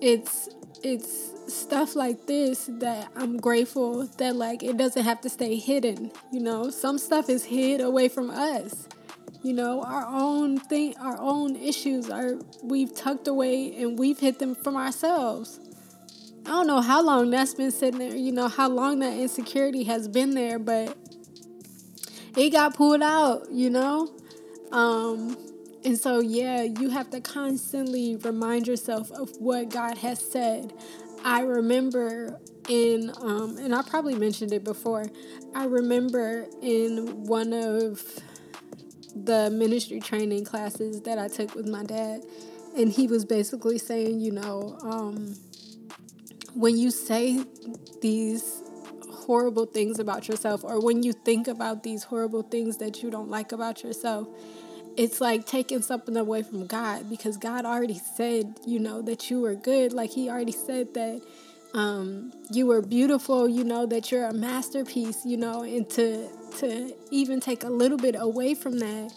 it's 0.00 0.48
it's 0.82 1.32
stuff 1.52 1.94
like 1.94 2.26
this 2.26 2.68
that 2.80 3.08
I'm 3.16 3.36
grateful 3.36 4.06
that 4.18 4.36
like 4.36 4.62
it 4.62 4.76
doesn't 4.76 5.02
have 5.02 5.20
to 5.22 5.28
stay 5.28 5.56
hidden. 5.56 6.10
You 6.32 6.40
know, 6.40 6.70
some 6.70 6.98
stuff 6.98 7.28
is 7.28 7.44
hid 7.44 7.80
away 7.80 8.08
from 8.08 8.30
us. 8.30 8.88
You 9.42 9.52
know, 9.52 9.82
our 9.82 10.06
own 10.06 10.58
thing, 10.58 10.94
our 10.98 11.18
own 11.20 11.54
issues 11.56 12.08
are 12.08 12.34
we've 12.62 12.94
tucked 12.94 13.28
away 13.28 13.76
and 13.82 13.98
we've 13.98 14.18
hid 14.18 14.38
them 14.38 14.54
from 14.54 14.76
ourselves. 14.76 15.60
I 16.46 16.50
don't 16.50 16.66
know 16.66 16.80
how 16.80 17.02
long 17.02 17.30
that's 17.30 17.54
been 17.54 17.70
sitting 17.70 17.98
there. 17.98 18.16
You 18.16 18.32
know 18.32 18.48
how 18.48 18.68
long 18.68 19.00
that 19.00 19.18
insecurity 19.18 19.84
has 19.84 20.08
been 20.08 20.30
there, 20.30 20.58
but 20.58 20.96
it 22.36 22.50
got 22.50 22.74
pulled 22.74 23.02
out. 23.02 23.50
You 23.50 23.70
know, 23.70 24.14
um, 24.72 25.36
and 25.84 25.98
so, 25.98 26.20
yeah, 26.20 26.62
you 26.62 26.90
have 26.90 27.10
to 27.10 27.20
constantly 27.20 28.16
remind 28.16 28.66
yourself 28.66 29.10
of 29.10 29.30
what 29.38 29.68
God 29.68 29.98
has 29.98 30.18
said. 30.18 30.72
I 31.24 31.40
remember 31.40 32.40
in, 32.68 33.12
um, 33.20 33.58
and 33.58 33.74
I 33.74 33.82
probably 33.82 34.14
mentioned 34.14 34.52
it 34.52 34.64
before, 34.64 35.04
I 35.54 35.64
remember 35.64 36.46
in 36.62 37.24
one 37.24 37.52
of 37.52 38.02
the 39.14 39.50
ministry 39.50 40.00
training 40.00 40.44
classes 40.44 41.02
that 41.02 41.18
I 41.18 41.28
took 41.28 41.54
with 41.54 41.68
my 41.68 41.84
dad, 41.84 42.22
and 42.76 42.90
he 42.90 43.06
was 43.06 43.24
basically 43.24 43.78
saying, 43.78 44.20
you 44.20 44.32
know, 44.32 44.78
um, 44.82 45.36
when 46.54 46.76
you 46.76 46.90
say 46.90 47.44
these 48.00 48.62
horrible 49.10 49.66
things 49.66 49.98
about 49.98 50.28
yourself, 50.28 50.64
or 50.64 50.80
when 50.80 51.02
you 51.02 51.12
think 51.12 51.48
about 51.48 51.82
these 51.82 52.04
horrible 52.04 52.42
things 52.42 52.78
that 52.78 53.02
you 53.02 53.10
don't 53.10 53.28
like 53.28 53.52
about 53.52 53.82
yourself, 53.82 54.28
it's 54.96 55.20
like 55.20 55.46
taking 55.46 55.82
something 55.82 56.16
away 56.16 56.42
from 56.42 56.66
God 56.66 57.10
because 57.10 57.36
God 57.36 57.64
already 57.64 57.98
said, 57.98 58.58
you 58.66 58.78
know, 58.78 59.02
that 59.02 59.30
you 59.30 59.40
were 59.40 59.54
good. 59.54 59.92
Like 59.92 60.10
He 60.10 60.28
already 60.30 60.52
said 60.52 60.94
that 60.94 61.22
um, 61.74 62.32
you 62.50 62.66
were 62.66 62.80
beautiful, 62.80 63.48
you 63.48 63.64
know, 63.64 63.86
that 63.86 64.12
you're 64.12 64.26
a 64.26 64.32
masterpiece, 64.32 65.24
you 65.26 65.36
know, 65.36 65.62
and 65.62 65.88
to 65.90 66.28
to 66.58 66.94
even 67.10 67.40
take 67.40 67.64
a 67.64 67.68
little 67.68 67.98
bit 67.98 68.14
away 68.16 68.54
from 68.54 68.78
that 68.78 69.12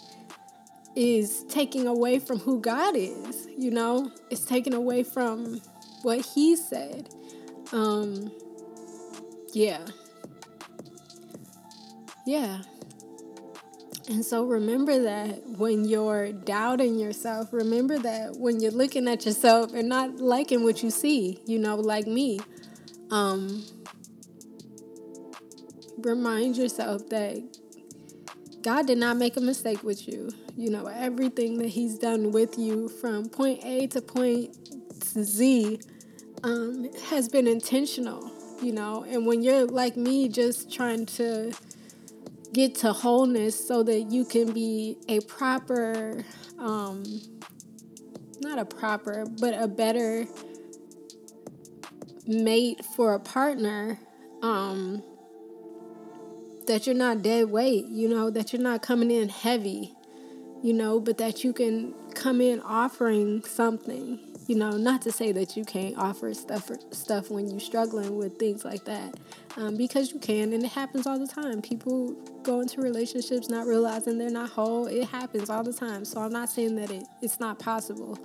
is 0.96 1.44
taking 1.48 1.86
away 1.86 2.18
from 2.18 2.38
who 2.40 2.60
God 2.60 2.96
is, 2.96 3.46
you 3.56 3.70
know, 3.70 4.10
it's 4.30 4.44
taking 4.44 4.74
away 4.74 5.04
from 5.04 5.60
what 6.02 6.24
He 6.24 6.56
said. 6.56 7.08
Um, 7.72 8.32
yeah. 9.52 9.86
Yeah. 12.26 12.62
And 14.08 14.24
so 14.24 14.44
remember 14.44 15.02
that 15.02 15.46
when 15.46 15.84
you're 15.84 16.32
doubting 16.32 16.98
yourself, 16.98 17.52
remember 17.52 17.98
that 17.98 18.36
when 18.36 18.58
you're 18.58 18.72
looking 18.72 19.06
at 19.06 19.26
yourself 19.26 19.74
and 19.74 19.86
not 19.86 20.16
liking 20.16 20.64
what 20.64 20.82
you 20.82 20.90
see, 20.90 21.40
you 21.44 21.58
know, 21.58 21.76
like 21.76 22.06
me, 22.06 22.40
um, 23.10 23.62
remind 25.98 26.56
yourself 26.56 27.06
that 27.10 27.42
God 28.62 28.86
did 28.86 28.96
not 28.96 29.18
make 29.18 29.36
a 29.36 29.42
mistake 29.42 29.82
with 29.82 30.08
you. 30.08 30.30
You 30.56 30.70
know, 30.70 30.86
everything 30.86 31.58
that 31.58 31.68
He's 31.68 31.98
done 31.98 32.32
with 32.32 32.58
you 32.58 32.88
from 32.88 33.28
point 33.28 33.60
A 33.62 33.88
to 33.88 34.00
point 34.00 34.56
Z 35.22 35.80
um, 36.42 36.88
has 37.10 37.28
been 37.28 37.46
intentional, 37.46 38.30
you 38.62 38.72
know. 38.72 39.04
And 39.06 39.26
when 39.26 39.42
you're 39.42 39.66
like 39.66 39.96
me, 39.96 40.28
just 40.28 40.72
trying 40.72 41.04
to 41.06 41.52
get 42.52 42.74
to 42.74 42.92
wholeness 42.92 43.66
so 43.66 43.82
that 43.82 44.10
you 44.10 44.24
can 44.24 44.52
be 44.52 44.96
a 45.08 45.20
proper 45.20 46.24
um 46.58 47.04
not 48.40 48.58
a 48.58 48.64
proper 48.64 49.26
but 49.40 49.54
a 49.54 49.68
better 49.68 50.26
mate 52.26 52.84
for 52.96 53.14
a 53.14 53.20
partner 53.20 53.98
um 54.42 55.02
that 56.66 56.86
you're 56.86 56.94
not 56.94 57.22
dead 57.22 57.50
weight 57.50 57.86
you 57.86 58.08
know 58.08 58.30
that 58.30 58.52
you're 58.52 58.62
not 58.62 58.82
coming 58.82 59.10
in 59.10 59.28
heavy 59.28 59.94
you 60.62 60.72
know 60.72 61.00
but 61.00 61.18
that 61.18 61.44
you 61.44 61.52
can 61.52 61.94
come 62.14 62.40
in 62.40 62.60
offering 62.60 63.42
something 63.44 64.27
you 64.48 64.56
know 64.56 64.70
not 64.70 65.02
to 65.02 65.12
say 65.12 65.30
that 65.30 65.56
you 65.56 65.64
can't 65.64 65.96
offer 65.98 66.32
stuff 66.32 66.70
stuff 66.90 67.30
when 67.30 67.48
you're 67.50 67.60
struggling 67.60 68.16
with 68.16 68.38
things 68.38 68.64
like 68.64 68.84
that 68.86 69.14
um, 69.58 69.76
because 69.76 70.10
you 70.10 70.18
can 70.18 70.52
and 70.54 70.64
it 70.64 70.72
happens 70.72 71.06
all 71.06 71.18
the 71.18 71.26
time. 71.26 71.60
People 71.60 72.14
go 72.42 72.60
into 72.60 72.80
relationships 72.80 73.50
not 73.50 73.66
realizing 73.66 74.16
they're 74.16 74.30
not 74.30 74.48
whole. 74.48 74.86
It 74.86 75.06
happens 75.06 75.50
all 75.50 75.62
the 75.62 75.72
time. 75.72 76.04
So 76.04 76.20
i'm 76.20 76.32
not 76.32 76.48
saying 76.48 76.76
that 76.76 76.90
it, 76.90 77.04
it's 77.22 77.38
not 77.38 77.58
possible 77.58 78.18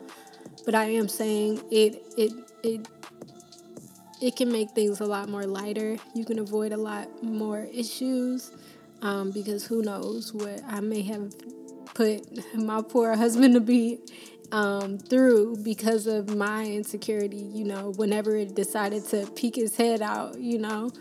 but 0.65 0.73
i 0.75 0.85
am 0.85 1.07
saying 1.09 1.61
it 1.71 2.01
it 2.17 2.31
it 2.63 2.87
it 4.21 4.37
can 4.37 4.49
make 4.49 4.71
things 4.71 5.01
a 5.01 5.05
lot 5.05 5.27
more 5.27 5.43
lighter. 5.43 5.97
You 6.15 6.23
can 6.23 6.39
avoid 6.39 6.71
a 6.71 6.77
lot 6.77 7.21
more 7.21 7.67
issues 7.73 8.53
um, 9.01 9.31
because 9.31 9.65
who 9.65 9.81
knows 9.81 10.33
what 10.33 10.61
i 10.67 10.79
may 10.79 11.01
have 11.01 11.33
put 11.93 12.21
my 12.55 12.81
poor 12.81 13.15
husband 13.15 13.53
to 13.53 13.59
be 13.59 13.99
um, 14.53 14.99
through 14.99 15.57
because 15.63 16.05
of 16.05 16.35
my 16.35 16.63
insecurity, 16.63 17.37
you 17.37 17.65
know, 17.65 17.91
whenever 17.95 18.35
it 18.37 18.55
decided 18.55 19.03
to 19.05 19.25
peek 19.35 19.57
its 19.57 19.75
head 19.75 20.01
out, 20.01 20.39
you 20.39 20.59
know. 20.59 20.91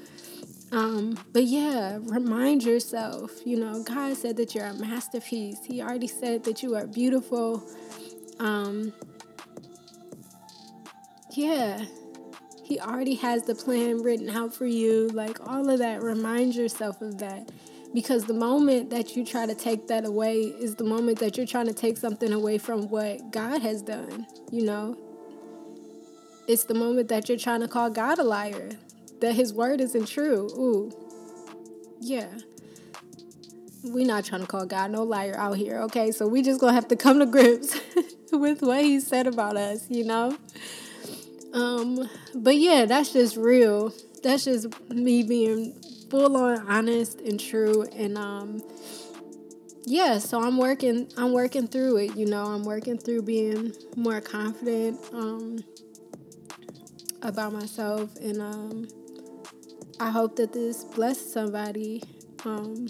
Um, 0.72 1.18
but 1.34 1.44
yeah, 1.44 1.98
remind 2.00 2.62
yourself, 2.62 3.30
you 3.44 3.58
know, 3.58 3.82
God 3.82 4.16
said 4.16 4.38
that 4.38 4.54
you're 4.54 4.64
a 4.64 4.72
masterpiece. 4.72 5.58
He 5.66 5.82
already 5.82 6.06
said 6.06 6.44
that 6.44 6.62
you 6.62 6.74
are 6.74 6.86
beautiful. 6.86 7.62
Um, 8.40 8.94
yeah, 11.32 11.84
He 12.64 12.80
already 12.80 13.16
has 13.16 13.42
the 13.42 13.54
plan 13.54 14.02
written 14.02 14.30
out 14.30 14.54
for 14.54 14.64
you. 14.64 15.08
Like 15.08 15.46
all 15.46 15.68
of 15.68 15.78
that, 15.80 16.02
remind 16.02 16.54
yourself 16.54 17.02
of 17.02 17.18
that. 17.18 17.50
Because 17.94 18.24
the 18.24 18.34
moment 18.34 18.90
that 18.90 19.16
you 19.16 19.24
try 19.24 19.44
to 19.44 19.54
take 19.54 19.88
that 19.88 20.06
away 20.06 20.40
is 20.40 20.76
the 20.76 20.84
moment 20.84 21.18
that 21.18 21.36
you're 21.36 21.46
trying 21.46 21.66
to 21.66 21.74
take 21.74 21.98
something 21.98 22.32
away 22.32 22.58
from 22.58 22.88
what 22.88 23.30
God 23.30 23.60
has 23.60 23.82
done, 23.82 24.26
you 24.50 24.64
know? 24.64 24.96
It's 26.48 26.64
the 26.64 26.74
moment 26.74 27.08
that 27.08 27.28
you're 27.28 27.38
trying 27.38 27.60
to 27.60 27.68
call 27.68 27.90
God 27.90 28.18
a 28.18 28.24
liar, 28.24 28.70
that 29.20 29.34
his 29.34 29.52
word 29.52 29.80
isn't 29.80 30.06
true. 30.08 30.48
Ooh. 30.58 30.90
Yeah. 32.00 32.28
We're 33.84 34.06
not 34.06 34.24
trying 34.24 34.40
to 34.40 34.46
call 34.46 34.64
God 34.64 34.90
no 34.90 35.02
liar 35.02 35.34
out 35.36 35.56
here, 35.56 35.78
okay? 35.82 36.12
So 36.12 36.26
we 36.26 36.42
just 36.42 36.60
gonna 36.60 36.72
have 36.72 36.88
to 36.88 36.96
come 36.96 37.18
to 37.18 37.26
grips 37.26 37.78
with 38.32 38.62
what 38.62 38.82
he 38.84 39.00
said 39.00 39.26
about 39.26 39.56
us, 39.56 39.90
you 39.90 40.04
know? 40.04 40.36
Um, 41.52 42.08
but 42.34 42.56
yeah, 42.56 42.86
that's 42.86 43.12
just 43.12 43.36
real. 43.36 43.92
That's 44.22 44.44
just 44.44 44.68
me 44.90 45.22
being 45.22 45.74
full 46.12 46.36
on 46.36 46.58
honest 46.68 47.22
and 47.22 47.40
true 47.40 47.84
and 47.96 48.18
um 48.18 48.62
yeah 49.86 50.18
so 50.18 50.42
i'm 50.42 50.58
working 50.58 51.10
i'm 51.16 51.32
working 51.32 51.66
through 51.66 51.96
it 51.96 52.14
you 52.14 52.26
know 52.26 52.44
i'm 52.44 52.64
working 52.64 52.98
through 52.98 53.22
being 53.22 53.72
more 53.96 54.20
confident 54.20 55.00
um 55.14 55.64
about 57.22 57.50
myself 57.50 58.14
and 58.16 58.42
um 58.42 58.86
i 60.00 60.10
hope 60.10 60.36
that 60.36 60.52
this 60.52 60.84
blesses 60.84 61.32
somebody. 61.32 62.02
Um 62.44 62.88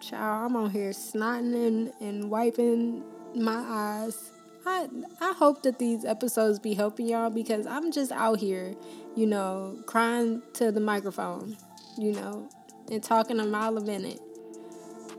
child 0.00 0.52
i'm 0.52 0.56
on 0.56 0.70
here 0.70 0.90
snotting 0.90 1.66
and, 1.66 1.92
and 2.00 2.30
wiping 2.30 3.02
my 3.34 3.64
eyes. 3.66 4.30
I 4.64 4.88
I 5.20 5.32
hope 5.32 5.64
that 5.64 5.80
these 5.80 6.04
episodes 6.04 6.60
be 6.60 6.74
helping 6.74 7.08
y'all 7.08 7.28
because 7.28 7.66
I'm 7.66 7.90
just 7.90 8.12
out 8.12 8.38
here, 8.38 8.76
you 9.16 9.26
know, 9.26 9.82
crying 9.86 10.42
to 10.54 10.70
the 10.70 10.80
microphone 10.80 11.56
you 11.96 12.12
know, 12.12 12.48
and 12.90 13.02
talking 13.02 13.40
a 13.40 13.44
mile 13.44 13.76
a 13.76 13.80
minute. 13.80 14.20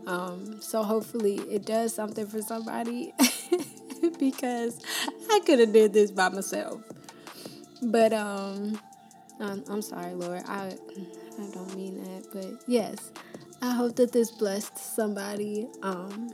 Um, 0.06 0.60
so 0.60 0.82
hopefully 0.82 1.36
it 1.50 1.64
does 1.64 1.94
something 1.94 2.26
for 2.26 2.42
somebody 2.42 3.14
because 4.18 4.80
I 5.30 5.40
could 5.46 5.60
have 5.60 5.72
did 5.72 5.92
this 5.92 6.10
by 6.10 6.28
myself. 6.28 6.82
But 7.82 8.12
um, 8.12 8.78
I'm, 9.40 9.64
I'm 9.68 9.82
sorry, 9.82 10.14
Lord. 10.14 10.42
I 10.46 10.76
I 11.38 11.50
don't 11.52 11.74
mean 11.76 12.02
that, 12.04 12.26
but 12.32 12.62
yes, 12.68 13.10
I 13.60 13.72
hope 13.74 13.96
that 13.96 14.12
this 14.12 14.30
blessed 14.30 14.78
somebody. 14.78 15.66
Um, 15.82 16.32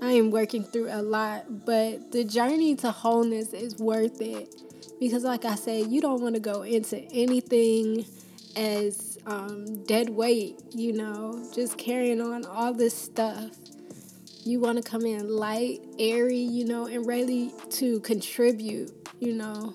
I 0.00 0.12
am 0.12 0.30
working 0.30 0.62
through 0.62 0.88
a 0.90 1.02
lot, 1.02 1.66
but 1.66 2.12
the 2.12 2.24
journey 2.24 2.76
to 2.76 2.90
wholeness 2.90 3.52
is 3.52 3.76
worth 3.78 4.20
it 4.20 4.54
because, 5.00 5.24
like 5.24 5.44
I 5.44 5.56
said, 5.56 5.88
you 5.88 6.00
don't 6.00 6.22
want 6.22 6.34
to 6.36 6.40
go 6.40 6.62
into 6.62 7.00
anything 7.12 8.06
as 8.56 9.18
um, 9.26 9.84
dead 9.84 10.10
weight, 10.10 10.60
you 10.72 10.92
know, 10.92 11.48
just 11.54 11.78
carrying 11.78 12.20
on 12.20 12.44
all 12.46 12.72
this 12.72 12.96
stuff. 12.96 13.50
You 14.44 14.60
want 14.60 14.82
to 14.82 14.88
come 14.88 15.04
in 15.04 15.28
light, 15.28 15.80
airy, 15.98 16.38
you 16.38 16.64
know, 16.64 16.86
and 16.86 17.06
ready 17.06 17.52
to 17.70 18.00
contribute, 18.00 18.90
you 19.20 19.34
know. 19.34 19.74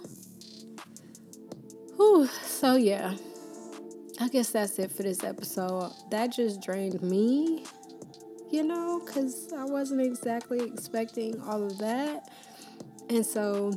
Whew, 1.98 2.28
so 2.44 2.76
yeah. 2.76 3.16
I 4.20 4.30
guess 4.30 4.52
that's 4.52 4.80
it 4.80 4.92
for 4.92 5.04
this 5.04 5.24
episode. 5.24 5.92
That 6.12 6.32
just 6.32 6.62
drained 6.62 7.02
me, 7.02 7.66
you 8.52 8.64
know, 8.64 9.02
because 9.04 9.52
I 9.54 9.66
wasn't 9.66 10.02
exactly 10.02 10.62
expecting 10.62 11.40
all 11.42 11.64
of 11.64 11.78
that. 11.80 12.30
And 13.10 13.26
so 13.26 13.74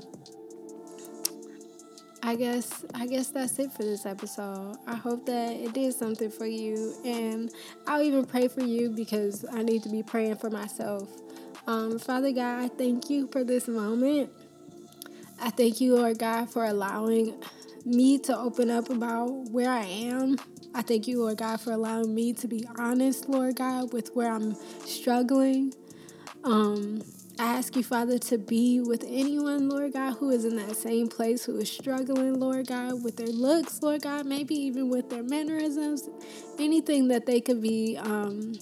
I 2.26 2.34
guess 2.34 2.84
I 2.92 3.06
guess 3.06 3.28
that's 3.28 3.56
it 3.60 3.70
for 3.70 3.84
this 3.84 4.04
episode. 4.04 4.76
I 4.84 4.96
hope 4.96 5.26
that 5.26 5.52
it 5.52 5.72
did 5.72 5.94
something 5.94 6.28
for 6.28 6.44
you 6.44 6.92
and 7.04 7.52
I'll 7.86 8.02
even 8.02 8.24
pray 8.24 8.48
for 8.48 8.62
you 8.64 8.90
because 8.90 9.44
I 9.52 9.62
need 9.62 9.84
to 9.84 9.88
be 9.88 10.02
praying 10.02 10.34
for 10.36 10.50
myself. 10.50 11.08
Um, 11.68 12.00
Father 12.00 12.32
God, 12.32 12.64
I 12.64 12.68
thank 12.68 13.08
you 13.10 13.28
for 13.28 13.44
this 13.44 13.68
moment. 13.68 14.30
I 15.40 15.50
thank 15.50 15.80
you, 15.80 15.94
Lord 15.94 16.18
God, 16.18 16.50
for 16.50 16.64
allowing 16.64 17.40
me 17.84 18.18
to 18.18 18.36
open 18.36 18.70
up 18.70 18.90
about 18.90 19.28
where 19.52 19.70
I 19.70 19.84
am. 19.84 20.36
I 20.74 20.82
thank 20.82 21.06
you, 21.06 21.20
Lord 21.20 21.38
God, 21.38 21.60
for 21.60 21.70
allowing 21.70 22.12
me 22.12 22.32
to 22.32 22.48
be 22.48 22.66
honest, 22.76 23.28
Lord 23.28 23.54
God, 23.54 23.92
with 23.92 24.10
where 24.14 24.32
I'm 24.32 24.56
struggling. 24.84 25.72
Um, 26.42 27.02
I 27.38 27.56
ask 27.58 27.76
you, 27.76 27.84
Father, 27.84 28.18
to 28.18 28.38
be 28.38 28.80
with 28.80 29.04
anyone, 29.06 29.68
Lord 29.68 29.92
God, 29.92 30.14
who 30.14 30.30
is 30.30 30.46
in 30.46 30.56
that 30.56 30.76
same 30.76 31.08
place, 31.08 31.44
who 31.44 31.58
is 31.58 31.70
struggling, 31.70 32.40
Lord 32.40 32.68
God, 32.68 33.04
with 33.04 33.18
their 33.18 33.28
looks, 33.28 33.82
Lord 33.82 34.02
God, 34.04 34.26
maybe 34.26 34.54
even 34.56 34.90
with 34.90 35.10
their 35.10 35.22
mannerisms, 35.22 36.08
anything 36.58 37.08
that 37.10 37.26
they 37.26 37.42
could 37.42 37.62
be 37.62 37.98
um, 37.98 38.54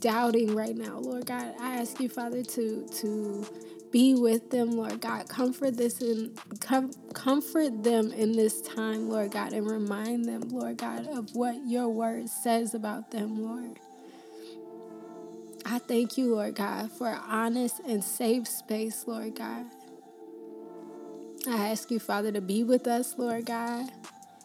doubting 0.00 0.56
right 0.56 0.76
now, 0.76 0.98
Lord 1.00 1.26
God. 1.26 1.54
I 1.60 1.76
ask 1.76 2.00
you, 2.00 2.08
Father, 2.08 2.42
to 2.42 2.88
to 3.02 3.46
be 3.92 4.14
with 4.16 4.50
them, 4.50 4.72
Lord 4.72 5.02
God. 5.02 5.28
Comfort 5.28 5.76
this 5.76 6.00
and 6.00 6.38
com- 6.62 6.92
comfort 7.14 7.84
them 7.84 8.12
in 8.12 8.32
this 8.32 8.62
time, 8.62 9.10
Lord 9.10 9.32
God, 9.32 9.52
and 9.52 9.70
remind 9.70 10.24
them, 10.24 10.48
Lord 10.48 10.78
God, 10.78 11.06
of 11.08 11.30
what 11.34 11.56
your 11.66 11.90
word 11.90 12.30
says 12.30 12.74
about 12.74 13.10
them, 13.12 13.42
Lord. 13.44 13.78
I 15.64 15.78
thank 15.78 16.18
you, 16.18 16.34
Lord 16.34 16.56
God, 16.56 16.90
for 16.90 17.08
an 17.08 17.20
honest 17.26 17.80
and 17.86 18.02
safe 18.02 18.48
space, 18.48 19.04
Lord 19.06 19.36
God. 19.36 19.66
I 21.48 21.70
ask 21.70 21.90
you, 21.90 21.98
Father, 21.98 22.32
to 22.32 22.40
be 22.40 22.64
with 22.64 22.86
us, 22.86 23.14
Lord 23.16 23.46
God. 23.46 23.90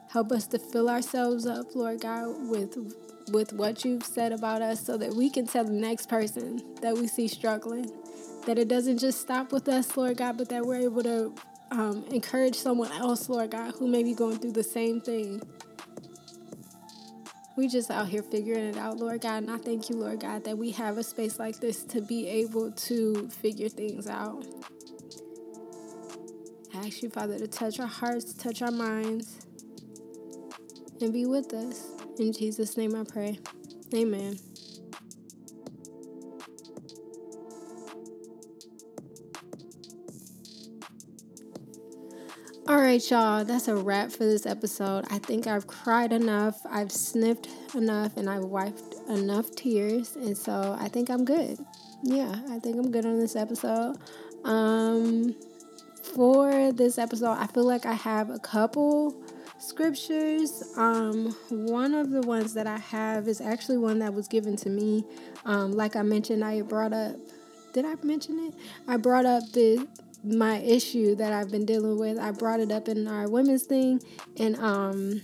Help 0.09 0.31
us 0.31 0.47
to 0.47 0.59
fill 0.59 0.89
ourselves 0.89 1.45
up, 1.45 1.75
Lord 1.75 2.01
God, 2.01 2.49
with 2.49 2.77
with 3.31 3.51
what 3.51 3.83
you've 3.83 4.05
said 4.05 4.31
about 4.31 4.61
us 4.61 4.85
so 4.85 4.97
that 4.97 5.13
we 5.13 5.29
can 5.29 5.45
tell 5.45 5.65
the 5.65 5.71
next 5.71 6.07
person 6.07 6.63
that 6.81 6.95
we 6.95 7.07
see 7.07 7.27
struggling. 7.27 7.91
That 8.45 8.57
it 8.57 8.69
doesn't 8.69 8.99
just 8.99 9.19
stop 9.19 9.51
with 9.51 9.67
us, 9.67 9.97
Lord 9.97 10.17
God, 10.17 10.37
but 10.37 10.47
that 10.49 10.65
we're 10.65 10.79
able 10.79 11.03
to 11.03 11.33
um, 11.71 12.05
encourage 12.11 12.55
someone 12.55 12.91
else, 12.93 13.27
Lord 13.27 13.51
God, 13.51 13.73
who 13.73 13.87
may 13.87 14.03
be 14.03 14.13
going 14.13 14.37
through 14.37 14.53
the 14.53 14.63
same 14.63 15.01
thing. 15.01 15.41
We 17.57 17.67
just 17.67 17.89
out 17.89 18.07
here 18.07 18.21
figuring 18.21 18.65
it 18.65 18.77
out, 18.77 18.97
Lord 18.97 19.21
God. 19.21 19.43
And 19.43 19.51
I 19.51 19.57
thank 19.57 19.89
you, 19.89 19.97
Lord 19.97 20.19
God, 20.19 20.43
that 20.43 20.55
we 20.55 20.69
have 20.71 20.99
a 20.99 21.03
space 21.03 21.39
like 21.39 21.59
this 21.59 21.83
to 21.85 22.01
be 22.01 22.27
able 22.27 22.71
to 22.71 23.27
figure 23.29 23.67
things 23.67 24.07
out. 24.07 24.45
I 26.75 26.85
ask 26.85 27.01
you, 27.01 27.09
Father, 27.09 27.39
to 27.39 27.47
touch 27.47 27.79
our 27.79 27.87
hearts, 27.87 28.35
touch 28.35 28.61
our 28.61 28.71
minds, 28.71 29.39
and 31.01 31.11
be 31.11 31.25
with 31.25 31.51
us. 31.53 31.83
In 32.19 32.31
Jesus' 32.31 32.77
name 32.77 32.95
I 32.95 33.03
pray. 33.03 33.39
Amen. 33.93 34.37
All 42.67 42.75
right, 42.75 43.09
y'all, 43.09 43.45
that's 43.45 43.69
a 43.69 43.75
wrap 43.77 44.11
for 44.11 44.25
this 44.25 44.45
episode. 44.45 45.05
I 45.09 45.19
think 45.19 45.47
I've 45.47 45.67
cried 45.67 46.11
enough, 46.11 46.59
I've 46.69 46.91
sniffed 46.91 47.47
enough, 47.73 48.17
and 48.17 48.29
I've 48.29 48.43
wiped 48.43 48.93
enough 49.07 49.55
tears. 49.55 50.17
And 50.17 50.37
so 50.37 50.75
I 50.77 50.89
think 50.89 51.09
I'm 51.09 51.23
good. 51.23 51.57
Yeah, 52.03 52.35
I 52.49 52.59
think 52.59 52.75
I'm 52.75 52.91
good 52.91 53.05
on 53.05 53.21
this 53.21 53.37
episode. 53.37 53.95
Um, 54.43 55.33
for 56.13 56.73
this 56.73 56.97
episode, 56.97 57.37
I 57.39 57.47
feel 57.47 57.63
like 57.63 57.85
I 57.85 57.93
have 57.93 58.29
a 58.29 58.39
couple 58.39 59.15
scriptures. 59.59 60.61
Um, 60.75 61.37
one 61.49 61.93
of 61.93 62.09
the 62.09 62.21
ones 62.21 62.53
that 62.55 62.67
I 62.67 62.79
have 62.79 63.29
is 63.29 63.39
actually 63.39 63.77
one 63.77 63.99
that 63.99 64.13
was 64.13 64.27
given 64.27 64.57
to 64.57 64.69
me. 64.69 65.05
Um, 65.45 65.71
like 65.71 65.95
I 65.95 66.01
mentioned, 66.01 66.43
I 66.43 66.63
brought 66.63 66.91
up. 66.91 67.15
Did 67.71 67.85
I 67.85 67.95
mention 68.03 68.39
it? 68.39 68.55
I 68.89 68.97
brought 68.97 69.25
up 69.25 69.43
the 69.53 69.87
my 70.23 70.57
issue 70.59 71.15
that 71.15 71.33
I've 71.33 71.51
been 71.51 71.65
dealing 71.65 71.97
with. 71.97 72.17
I 72.17 72.31
brought 72.31 72.59
it 72.59 72.71
up 72.71 72.87
in 72.87 73.07
our 73.07 73.29
women's 73.29 73.63
thing, 73.63 74.01
and 74.37 74.55
um, 74.57 75.21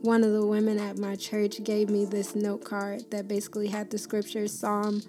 one 0.00 0.24
of 0.24 0.32
the 0.32 0.46
women 0.46 0.78
at 0.78 0.98
my 0.98 1.16
church 1.16 1.62
gave 1.62 1.88
me 1.88 2.04
this 2.04 2.34
note 2.34 2.64
card 2.64 3.10
that 3.10 3.28
basically 3.28 3.68
had 3.68 3.90
the 3.90 3.98
scripture 3.98 4.48
Psalm 4.48 5.02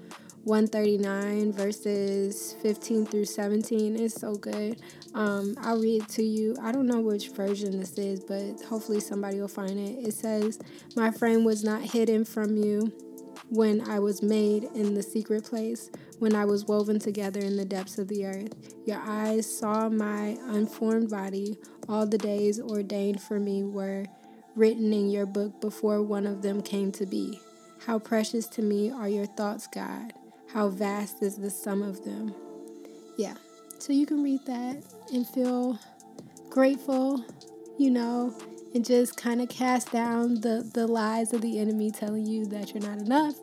139 0.45 1.53
verses 1.53 2.55
15 2.61 3.05
through 3.05 3.23
17 3.23 3.95
is 3.95 4.13
so 4.13 4.35
good. 4.35 4.77
Um, 5.15 5.55
I'll 5.61 5.79
read 5.79 6.03
it 6.03 6.09
to 6.09 6.23
you. 6.23 6.55
I 6.61 6.73
don't 6.73 6.85
know 6.85 6.99
which 6.99 7.29
version 7.29 7.79
this 7.79 7.97
is, 7.97 8.19
but 8.19 8.61
hopefully 8.67 8.99
somebody 8.99 9.39
will 9.39 9.47
find 9.47 9.79
it. 9.79 10.05
It 10.05 10.13
says, 10.13 10.59
My 10.97 11.11
frame 11.11 11.45
was 11.45 11.63
not 11.63 11.81
hidden 11.81 12.25
from 12.25 12.57
you 12.57 12.91
when 13.49 13.89
I 13.89 13.99
was 13.99 14.21
made 14.21 14.65
in 14.75 14.95
the 14.95 15.03
secret 15.03 15.45
place, 15.45 15.89
when 16.23 16.35
I 16.37 16.45
was 16.45 16.63
woven 16.63 16.99
together 16.99 17.41
in 17.41 17.57
the 17.57 17.65
depths 17.65 17.97
of 17.97 18.07
the 18.07 18.25
earth. 18.25 18.53
Your 18.85 19.01
eyes 19.05 19.45
saw 19.45 19.89
my 19.89 20.37
unformed 20.47 21.09
body. 21.09 21.57
All 21.89 22.05
the 22.07 22.17
days 22.17 22.61
ordained 22.61 23.19
for 23.21 23.41
me 23.41 23.65
were 23.65 24.05
written 24.55 24.93
in 24.93 25.09
your 25.09 25.25
book 25.25 25.59
before 25.59 26.01
one 26.01 26.25
of 26.25 26.41
them 26.41 26.61
came 26.61 26.93
to 26.93 27.05
be. 27.05 27.41
How 27.85 27.99
precious 27.99 28.47
to 28.55 28.61
me 28.61 28.89
are 28.89 29.09
your 29.09 29.25
thoughts, 29.25 29.67
God. 29.67 30.13
How 30.53 30.69
vast 30.69 31.21
is 31.21 31.35
the 31.35 31.49
sum 31.49 31.81
of 31.81 32.05
them. 32.05 32.33
Yeah. 33.17 33.33
So 33.79 33.91
you 33.91 34.05
can 34.05 34.23
read 34.23 34.45
that 34.45 34.81
and 35.11 35.27
feel 35.27 35.77
grateful, 36.49 37.21
you 37.77 37.91
know, 37.91 38.33
and 38.73 38.83
just 38.83 39.17
kind 39.17 39.41
of 39.41 39.49
cast 39.49 39.91
down 39.91 40.41
the, 40.41 40.69
the 40.73 40.87
lies 40.87 41.33
of 41.33 41.41
the 41.41 41.59
enemy 41.59 41.91
telling 41.91 42.25
you 42.25 42.45
that 42.47 42.73
you're 42.73 42.83
not 42.83 42.97
enough, 42.97 43.35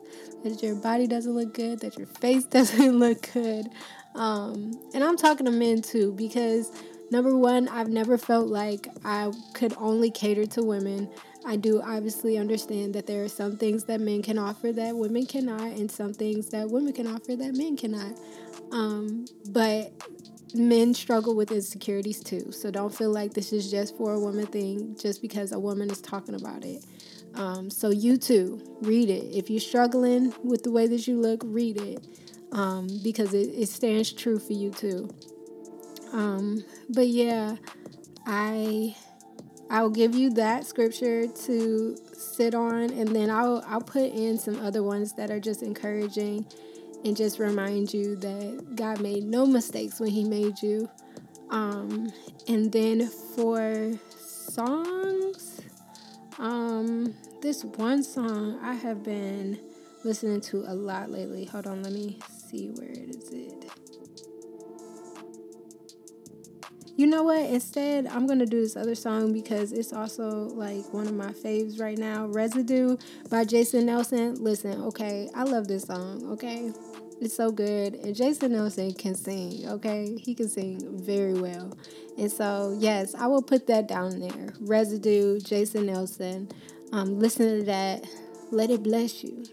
that 0.43 0.61
your 0.61 0.75
body 0.75 1.07
doesn't 1.07 1.33
look 1.33 1.53
good, 1.53 1.79
that 1.79 1.97
your 1.97 2.07
face 2.07 2.43
doesn't 2.57 2.99
look 2.99 3.31
good. 3.33 3.67
Um, 4.15 4.73
and 4.93 5.03
I'm 5.03 5.17
talking 5.17 5.45
to 5.45 5.51
men 5.51 5.81
too, 5.81 6.13
because 6.13 6.71
number 7.11 7.37
one, 7.37 7.67
I've 7.69 7.89
never 7.89 8.17
felt 8.17 8.47
like 8.47 8.87
I 9.05 9.31
could 9.53 9.73
only 9.77 10.11
cater 10.11 10.45
to 10.47 10.63
women. 10.63 11.09
I 11.45 11.55
do 11.55 11.81
obviously 11.81 12.37
understand 12.37 12.93
that 12.93 13.07
there 13.07 13.23
are 13.23 13.29
some 13.29 13.57
things 13.57 13.85
that 13.85 13.99
men 13.99 14.21
can 14.21 14.37
offer 14.37 14.71
that 14.73 14.95
women 14.95 15.25
cannot, 15.25 15.61
and 15.61 15.89
some 15.89 16.13
things 16.13 16.49
that 16.49 16.69
women 16.69 16.93
can 16.93 17.07
offer 17.07 17.35
that 17.35 17.55
men 17.55 17.77
cannot. 17.77 18.13
Um, 18.71 19.25
but 19.49 19.91
men 20.55 20.93
struggle 20.93 21.35
with 21.35 21.51
insecurities 21.51 22.23
too. 22.23 22.51
So 22.51 22.71
don't 22.71 22.93
feel 22.93 23.11
like 23.11 23.33
this 23.33 23.53
is 23.53 23.69
just 23.69 23.97
for 23.97 24.13
a 24.13 24.19
woman 24.19 24.45
thing 24.47 24.95
just 24.99 25.21
because 25.21 25.51
a 25.51 25.59
woman 25.59 25.89
is 25.89 26.01
talking 26.01 26.35
about 26.35 26.65
it. 26.65 26.85
Um, 27.35 27.69
so 27.69 27.89
you 27.89 28.17
too, 28.17 28.61
read 28.81 29.09
it. 29.09 29.35
If 29.35 29.49
you're 29.49 29.61
struggling 29.61 30.33
with 30.43 30.63
the 30.63 30.71
way 30.71 30.87
that 30.87 31.07
you 31.07 31.19
look, 31.19 31.41
read 31.45 31.77
it 31.77 32.05
um, 32.51 32.87
because 33.03 33.33
it, 33.33 33.49
it 33.49 33.69
stands 33.69 34.11
true 34.11 34.39
for 34.39 34.53
you 34.53 34.71
too. 34.71 35.09
Um, 36.11 36.63
but 36.89 37.07
yeah, 37.07 37.55
I 38.25 38.95
I'll 39.69 39.89
give 39.89 40.15
you 40.15 40.31
that 40.31 40.65
scripture 40.65 41.27
to 41.27 41.97
sit 42.13 42.53
on, 42.53 42.89
and 42.91 43.07
then 43.15 43.29
I'll 43.29 43.63
I'll 43.65 43.81
put 43.81 44.11
in 44.11 44.37
some 44.37 44.59
other 44.59 44.83
ones 44.83 45.13
that 45.13 45.31
are 45.31 45.39
just 45.39 45.63
encouraging, 45.63 46.45
and 47.03 47.15
just 47.15 47.39
remind 47.39 47.93
you 47.93 48.15
that 48.17 48.75
God 48.75 49.01
made 49.01 49.23
no 49.23 49.45
mistakes 49.45 49.99
when 49.99 50.09
He 50.09 50.23
made 50.23 50.61
you. 50.61 50.89
Um, 51.49 52.11
and 52.47 52.71
then 52.71 53.07
for 53.07 53.91
songs, 54.17 55.61
um, 56.39 57.13
this 57.41 57.63
one 57.63 58.03
song 58.03 58.59
I 58.61 58.73
have 58.73 59.03
been 59.03 59.59
listening 60.03 60.41
to 60.41 60.63
a 60.67 60.73
lot 60.73 61.11
lately. 61.11 61.45
Hold 61.45 61.67
on, 61.67 61.83
let 61.83 61.93
me 61.93 62.19
see 62.29 62.69
where 62.69 62.89
it 62.89 63.09
is. 63.15 63.29
It. 63.31 63.70
You 67.01 67.07
know 67.07 67.23
what? 67.23 67.49
Instead, 67.49 68.05
I'm 68.05 68.27
gonna 68.27 68.45
do 68.45 68.61
this 68.61 68.77
other 68.77 68.93
song 68.93 69.33
because 69.33 69.71
it's 69.71 69.91
also 69.91 70.49
like 70.53 70.93
one 70.93 71.07
of 71.07 71.15
my 71.15 71.31
faves 71.31 71.81
right 71.81 71.97
now. 71.97 72.27
Residue 72.27 72.95
by 73.27 73.43
Jason 73.43 73.87
Nelson. 73.87 74.35
Listen, 74.35 74.79
okay, 74.83 75.27
I 75.33 75.41
love 75.41 75.67
this 75.67 75.85
song, 75.85 76.23
okay? 76.33 76.71
It's 77.19 77.35
so 77.35 77.49
good. 77.51 77.95
And 77.95 78.15
Jason 78.15 78.51
Nelson 78.51 78.93
can 78.93 79.15
sing, 79.15 79.67
okay? 79.67 80.15
He 80.15 80.35
can 80.35 80.47
sing 80.47 80.95
very 81.03 81.33
well. 81.33 81.75
And 82.19 82.31
so, 82.31 82.77
yes, 82.77 83.15
I 83.15 83.25
will 83.25 83.41
put 83.41 83.65
that 83.65 83.87
down 83.87 84.19
there. 84.19 84.53
Residue, 84.59 85.39
Jason 85.39 85.87
Nelson. 85.87 86.49
Um, 86.91 87.17
listen 87.17 87.61
to 87.61 87.63
that. 87.63 88.05
Let 88.51 88.69
it 88.69 88.83
bless 88.83 89.23
you. 89.23 89.43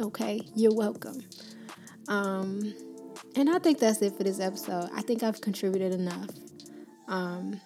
Okay? 0.00 0.40
You're 0.56 0.74
welcome. 0.74 1.22
Um, 2.08 2.72
and 3.36 3.50
I 3.50 3.58
think 3.58 3.78
that's 3.78 4.00
it 4.00 4.16
for 4.16 4.22
this 4.22 4.40
episode. 4.40 4.88
I 4.94 5.02
think 5.02 5.22
I've 5.22 5.42
contributed 5.42 5.92
enough. 5.92 6.30
Um, 7.08 7.60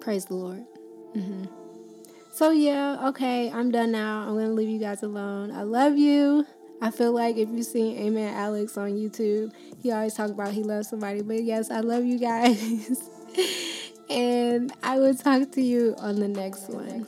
praise 0.00 0.26
the 0.26 0.34
Lord. 0.34 0.64
Mm-hmm. 1.16 1.44
So, 2.32 2.50
yeah, 2.50 3.08
okay, 3.08 3.50
I'm 3.50 3.70
done 3.70 3.92
now. 3.92 4.22
I'm 4.22 4.34
going 4.34 4.48
to 4.48 4.54
leave 4.54 4.68
you 4.68 4.80
guys 4.80 5.02
alone. 5.02 5.52
I 5.52 5.62
love 5.62 5.96
you. 5.96 6.44
I 6.82 6.90
feel 6.90 7.12
like 7.12 7.36
if 7.36 7.48
you've 7.48 7.64
seen 7.64 7.96
Amen 7.98 8.34
Alex 8.34 8.76
on 8.76 8.90
YouTube, 8.90 9.52
he 9.80 9.92
always 9.92 10.14
talk 10.14 10.30
about 10.30 10.52
he 10.52 10.62
loves 10.62 10.88
somebody. 10.88 11.22
But 11.22 11.44
yes, 11.44 11.70
I 11.70 11.80
love 11.80 12.04
you 12.04 12.18
guys. 12.18 13.08
and 14.10 14.72
I 14.82 14.98
will 14.98 15.14
talk 15.14 15.52
to 15.52 15.62
you 15.62 15.94
on 15.98 16.16
the 16.16 16.28
next 16.28 16.68
one. 16.68 17.06